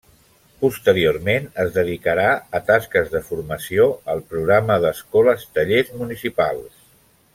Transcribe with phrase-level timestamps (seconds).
[0.61, 2.25] Posteriorment es dedicarà
[2.59, 6.83] a tasques de formació al programa d'Escoles Tallers municipals.